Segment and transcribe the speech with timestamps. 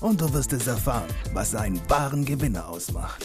[0.00, 3.24] und du wirst es erfahren, was einen wahren Gewinner ausmacht.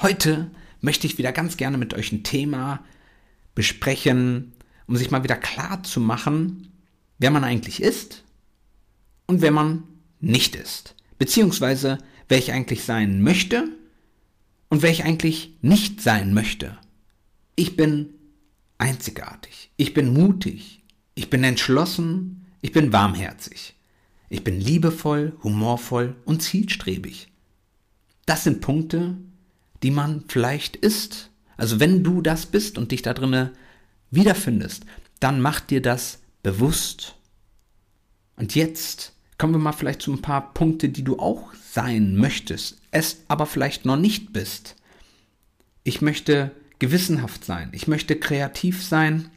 [0.00, 2.84] Heute möchte ich wieder ganz gerne mit euch ein Thema
[3.56, 4.52] besprechen,
[4.88, 6.72] um sich mal wieder klar zu machen,
[7.18, 8.24] wer man eigentlich ist
[9.26, 9.84] und wer man
[10.18, 10.96] nicht ist.
[11.18, 13.68] Beziehungsweise wer ich eigentlich sein möchte
[14.68, 16.76] und wer ich eigentlich nicht sein möchte.
[17.54, 18.14] Ich bin
[18.78, 20.82] einzigartig, ich bin mutig,
[21.14, 23.74] ich bin entschlossen, ich bin warmherzig,
[24.30, 27.28] ich bin liebevoll, humorvoll und zielstrebig.
[28.26, 29.16] Das sind Punkte,
[29.82, 31.30] die man vielleicht ist.
[31.56, 33.52] Also wenn du das bist und dich da drinne
[34.10, 34.84] wiederfindest,
[35.20, 37.16] dann mach dir das bewusst.
[38.36, 42.80] Und jetzt kommen wir mal vielleicht zu ein paar Punkte, die du auch sein möchtest,
[42.90, 44.76] es aber vielleicht noch nicht bist.
[45.84, 49.30] Ich möchte gewissenhaft sein, ich möchte kreativ sein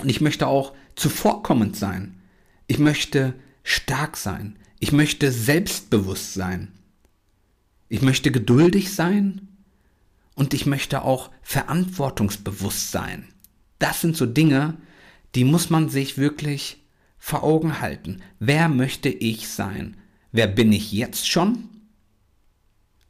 [0.00, 2.16] und ich möchte auch zuvorkommend sein.
[2.66, 3.34] Ich möchte
[3.64, 6.68] stark sein, ich möchte selbstbewusst sein.
[7.88, 9.48] Ich möchte geduldig sein
[10.36, 13.26] und ich möchte auch verantwortungsbewusst sein.
[13.80, 14.76] Das sind so Dinge,
[15.34, 16.84] die muss man sich wirklich
[17.18, 18.22] vor Augen halten.
[18.38, 19.96] Wer möchte ich sein?
[20.30, 21.68] Wer bin ich jetzt schon?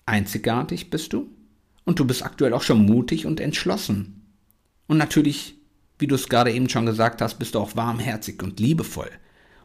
[0.06, 1.28] Einzigartig bist du
[1.84, 4.22] und du bist aktuell auch schon mutig und entschlossen.
[4.86, 5.56] Und natürlich,
[5.98, 9.10] wie du es gerade eben schon gesagt hast, bist du auch warmherzig und liebevoll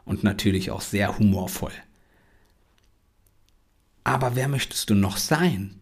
[0.06, 1.74] und natürlich auch sehr humorvoll.
[4.04, 5.80] Aber wer möchtest du noch sein?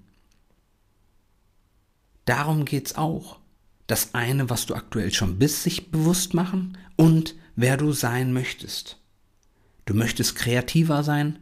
[2.25, 3.39] Darum geht's auch.
[3.87, 8.97] Das eine, was du aktuell schon bist, sich bewusst machen und wer du sein möchtest.
[9.85, 11.39] Du möchtest kreativer sein?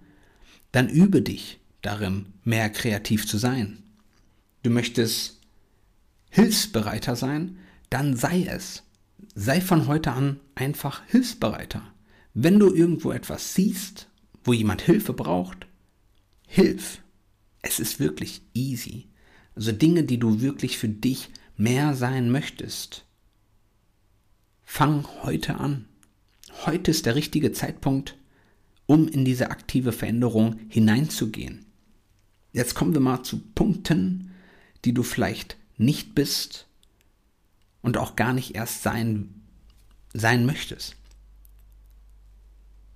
[0.72, 3.84] Dann übe dich darin, mehr kreativ zu sein.
[4.64, 5.40] Du möchtest
[6.30, 7.58] hilfsbereiter sein?
[7.90, 8.84] Dann sei es.
[9.36, 11.84] Sei von heute an einfach hilfsbereiter.
[12.34, 14.08] Wenn du irgendwo etwas siehst,
[14.44, 15.68] wo jemand Hilfe braucht,
[16.48, 17.02] hilf.
[17.62, 19.08] Es ist wirklich easy.
[19.56, 21.30] Also Dinge, die du wirklich für dich
[21.62, 23.06] mehr sein möchtest.
[24.64, 25.86] Fang heute an.
[26.66, 28.18] Heute ist der richtige Zeitpunkt,
[28.88, 31.66] um in diese aktive Veränderung hineinzugehen.
[32.52, 34.32] Jetzt kommen wir mal zu Punkten,
[34.86, 36.66] die du vielleicht nicht bist
[37.84, 39.44] und auch gar nicht erst sein,
[40.14, 40.96] sein möchtest.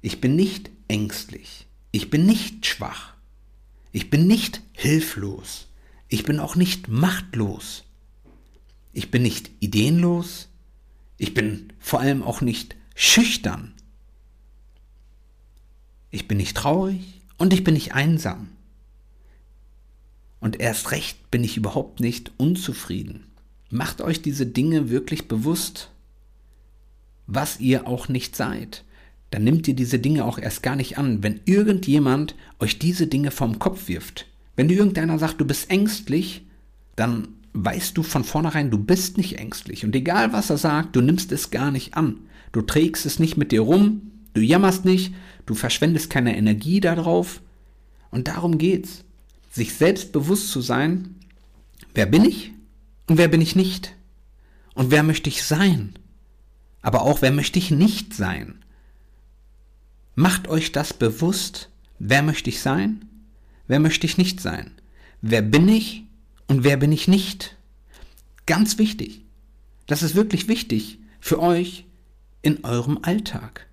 [0.01, 1.67] Ich bin nicht ängstlich.
[1.91, 3.13] Ich bin nicht schwach.
[3.91, 5.67] Ich bin nicht hilflos.
[6.09, 7.85] Ich bin auch nicht machtlos.
[8.95, 10.47] Ich bin nicht ideenlos.
[11.17, 13.73] Ich bin vor allem auch nicht schüchtern.
[16.11, 18.47] Ich bin nicht traurig und ich bin nicht einsam.
[20.39, 23.25] Und erst recht bin ich überhaupt nicht unzufrieden.
[23.69, 25.91] Macht euch diese Dinge wirklich bewusst,
[27.28, 28.85] was ihr auch nicht seid.
[29.29, 33.31] Dann nimmt ihr diese Dinge auch erst gar nicht an, wenn irgendjemand euch diese Dinge
[33.31, 34.25] vom Kopf wirft.
[34.55, 36.45] Wenn dir irgendeiner sagt, du bist ängstlich,
[36.95, 39.85] dann weißt du von vornherein, du bist nicht ängstlich.
[39.85, 42.19] Und egal was er sagt, du nimmst es gar nicht an.
[42.51, 45.13] Du trägst es nicht mit dir rum, du jammerst nicht,
[45.45, 47.41] du verschwendest keine Energie darauf.
[48.11, 49.03] Und darum geht's.
[49.51, 51.16] Sich selbst bewusst zu sein,
[51.93, 52.51] wer bin ich
[53.07, 53.95] und wer bin ich nicht?
[54.73, 55.93] Und wer möchte ich sein?
[56.81, 58.63] Aber auch wer möchte ich nicht sein?
[60.13, 61.69] Macht euch das bewusst,
[61.99, 63.05] wer möchte ich sein
[63.67, 64.72] Wer möchte ich nicht sein?
[65.22, 66.04] Wer bin ich
[66.47, 67.55] und wer bin ich nicht?
[68.45, 69.21] Ganz wichtig.
[69.87, 71.85] Das ist wirklich wichtig für euch
[72.41, 73.67] in eurem Alltag.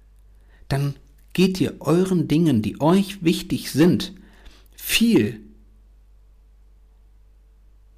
[0.69, 0.97] Dann
[1.33, 4.13] geht ihr euren Dingen, die euch wichtig sind,
[4.75, 5.41] viel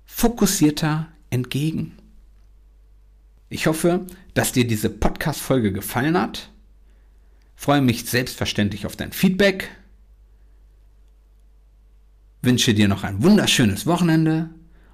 [0.05, 1.93] fokussierter entgegen.
[3.49, 6.51] Ich hoffe, dass dir diese Podcast-Folge gefallen hat.
[7.55, 9.71] Freue mich selbstverständlich auf dein Feedback
[12.45, 14.51] wünsche dir noch ein wunderschönes Wochenende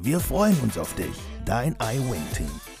[0.00, 1.10] Wir freuen uns auf dich,
[1.44, 2.77] dein iWin-Team.